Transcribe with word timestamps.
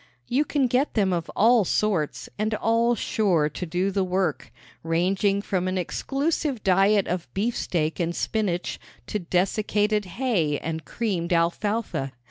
You 0.27 0.45
can 0.45 0.65
get 0.65 0.95
them 0.95 1.13
of 1.13 1.29
all 1.35 1.63
sorts 1.63 2.27
and 2.39 2.55
all 2.55 2.95
sure 2.95 3.49
to 3.49 3.65
do 3.67 3.91
the 3.91 4.03
work, 4.03 4.51
ranging 4.81 5.43
from 5.43 5.67
an 5.67 5.77
exclusive 5.77 6.63
diet 6.63 7.05
of 7.05 7.31
beefsteak 7.35 7.99
and 7.99 8.15
spinach 8.15 8.79
to 9.05 9.19
desiccated 9.19 10.05
hay 10.17 10.57
and 10.57 10.83
creamed 10.85 11.33
alfalfa. 11.33 12.13